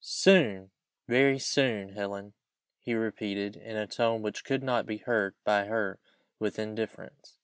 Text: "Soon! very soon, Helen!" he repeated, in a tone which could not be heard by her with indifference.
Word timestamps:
"Soon! 0.03 0.71
very 1.07 1.37
soon, 1.37 1.89
Helen!" 1.89 2.33
he 2.79 2.95
repeated, 2.95 3.55
in 3.55 3.77
a 3.77 3.85
tone 3.85 4.23
which 4.23 4.43
could 4.43 4.63
not 4.63 4.87
be 4.87 4.97
heard 4.97 5.35
by 5.43 5.65
her 5.65 5.99
with 6.39 6.57
indifference. 6.57 7.37